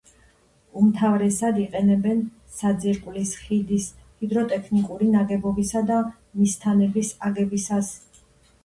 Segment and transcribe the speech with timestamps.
[0.83, 2.23] უმთავრესად იყენებენ
[2.61, 3.87] საძირკვლის, ხიდის,
[4.25, 6.01] ჰიდროტექნიკური ნაგებობისა და
[6.43, 7.95] მისთანების აგებისას.